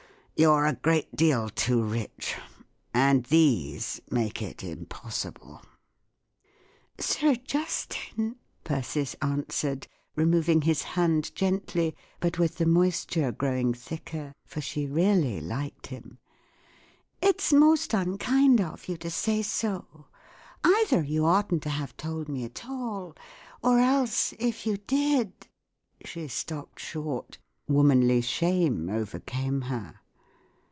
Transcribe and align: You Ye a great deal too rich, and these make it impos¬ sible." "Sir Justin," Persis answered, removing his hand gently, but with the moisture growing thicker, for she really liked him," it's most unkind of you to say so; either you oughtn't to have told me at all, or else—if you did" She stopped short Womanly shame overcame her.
You 0.37 0.59
Ye 0.63 0.69
a 0.69 0.73
great 0.73 1.15
deal 1.15 1.49
too 1.49 1.83
rich, 1.83 2.35
and 2.95 3.25
these 3.25 4.01
make 4.09 4.41
it 4.41 4.57
impos¬ 4.63 5.11
sible." 5.11 5.61
"Sir 6.99 7.35
Justin," 7.35 8.37
Persis 8.63 9.13
answered, 9.21 9.87
removing 10.15 10.63
his 10.63 10.81
hand 10.81 11.35
gently, 11.35 11.95
but 12.19 12.39
with 12.39 12.57
the 12.57 12.65
moisture 12.65 13.31
growing 13.31 13.75
thicker, 13.75 14.33
for 14.43 14.61
she 14.61 14.87
really 14.87 15.39
liked 15.41 15.87
him," 15.87 16.17
it's 17.21 17.53
most 17.53 17.93
unkind 17.93 18.59
of 18.59 18.87
you 18.89 18.97
to 18.97 19.11
say 19.11 19.43
so; 19.43 20.07
either 20.63 21.03
you 21.03 21.23
oughtn't 21.23 21.61
to 21.61 21.69
have 21.69 21.95
told 21.97 22.27
me 22.27 22.43
at 22.45 22.65
all, 22.67 23.13
or 23.61 23.77
else—if 23.77 24.65
you 24.65 24.77
did" 24.77 25.33
She 26.03 26.27
stopped 26.27 26.79
short 26.79 27.37
Womanly 27.67 28.21
shame 28.21 28.89
overcame 28.89 29.61
her. 29.63 29.97